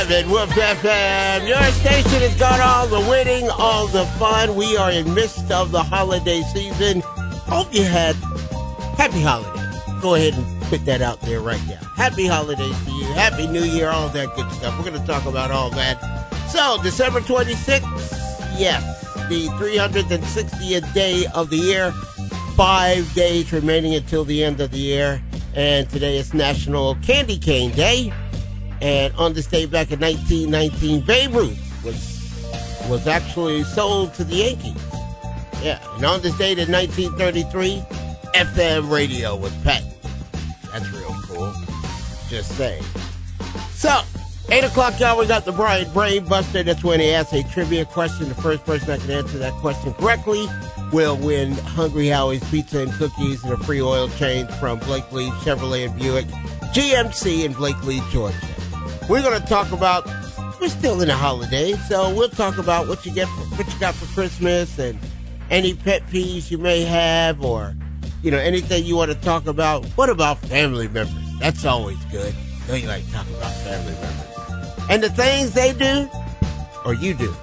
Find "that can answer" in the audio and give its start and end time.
48.88-49.38